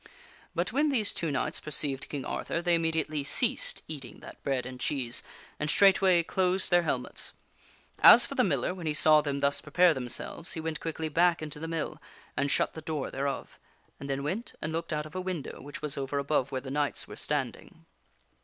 [0.55, 4.79] But when these two knights perceived King Arthur, they immediately ceased eating that bread and
[4.79, 5.21] cheese,
[5.59, 7.33] and straightway closed their helmets.
[7.99, 11.43] As for the miller, when he saw them thus prepare themselves, he went quickly back
[11.43, 12.01] into the mill
[12.35, 13.59] and shut the door thereof,
[13.99, 16.71] and then went and looked out of a window which was over above where the
[16.71, 17.85] knights were standing.